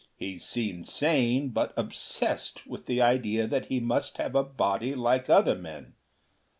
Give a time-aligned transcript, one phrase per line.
[0.17, 5.29] He seemed sane, but obsessed with the idea that he must have a body like
[5.29, 5.93] other men.